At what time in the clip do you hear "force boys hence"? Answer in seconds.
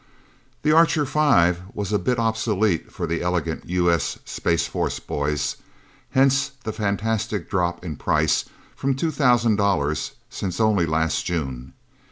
4.65-6.49